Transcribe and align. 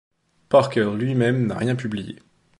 Parker 0.49 0.95
lui-même 0.95 1.45
n'a 1.45 1.59
rien 1.59 1.75
publié. 1.75 2.17